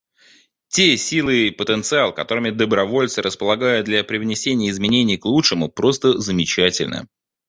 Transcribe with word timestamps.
Те 0.67 0.97
сила 0.97 1.29
и 1.29 1.51
потенциал, 1.51 2.11
которыми 2.11 2.49
добровольцы 2.49 3.21
располагают 3.21 3.85
для 3.85 4.03
привнесения 4.03 4.71
изменений 4.71 5.17
к 5.17 5.25
лучшему, 5.25 5.69
просто 5.69 6.17
замечательны. 6.17 7.07